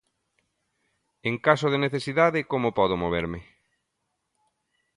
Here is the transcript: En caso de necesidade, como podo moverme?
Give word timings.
En 1.29 1.35
caso 1.45 1.67
de 1.73 1.81
necesidade, 1.85 2.47
como 2.51 2.75
podo 2.79 2.95
moverme? 3.03 3.39